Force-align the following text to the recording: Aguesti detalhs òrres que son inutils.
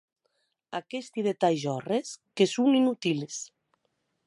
Aguesti 0.79 1.25
detalhs 1.27 1.67
òrres 1.75 2.15
que 2.41 2.49
son 2.55 2.81
inutils. 2.81 3.39